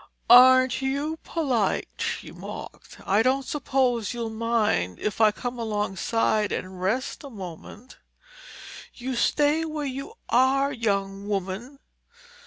[0.31, 2.97] "Aren't you polite!" she mocked.
[3.05, 7.99] "I don't suppose you'll mind if I come alongside and rest a moment?"
[8.95, 11.77] "You stay where you are, young woman."